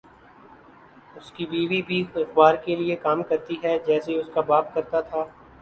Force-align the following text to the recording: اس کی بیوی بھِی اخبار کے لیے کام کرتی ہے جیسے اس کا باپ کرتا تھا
اس 1.17 1.31
کی 1.31 1.45
بیوی 1.45 1.81
بھِی 1.87 2.01
اخبار 2.15 2.55
کے 2.65 2.75
لیے 2.75 2.95
کام 3.03 3.21
کرتی 3.29 3.55
ہے 3.63 3.77
جیسے 3.85 4.19
اس 4.19 4.29
کا 4.33 4.41
باپ 4.47 4.73
کرتا 4.73 5.01
تھا 5.01 5.25